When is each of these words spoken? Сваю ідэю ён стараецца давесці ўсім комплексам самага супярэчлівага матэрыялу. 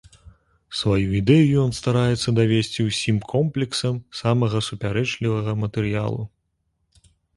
Сваю 0.77 1.05
ідэю 1.19 1.51
ён 1.63 1.75
стараецца 1.79 2.33
давесці 2.39 2.85
ўсім 2.87 3.17
комплексам 3.33 3.99
самага 4.23 4.63
супярэчлівага 4.69 5.51
матэрыялу. 5.65 6.23